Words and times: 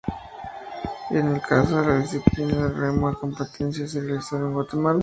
En 1.11 1.27
el 1.27 1.39
caso 1.43 1.79
de 1.79 1.85
la 1.87 1.99
disciplina 1.99 2.55
de 2.55 2.69
remo, 2.73 3.11
las 3.11 3.19
competiciones 3.19 3.91
se 3.91 4.01
realizaron 4.01 4.47
en 4.47 4.53
Guatemala. 4.55 4.99